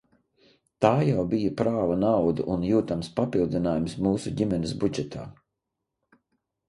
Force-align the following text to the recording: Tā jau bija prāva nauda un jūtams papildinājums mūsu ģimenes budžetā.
Tā 0.85 0.89
jau 1.07 1.25
bija 1.33 1.51
prāva 1.59 1.97
nauda 2.03 2.47
un 2.55 2.65
jūtams 2.69 3.11
papildinājums 3.21 3.95
mūsu 4.07 4.35
ģimenes 4.41 4.75
budžetā. 4.85 5.31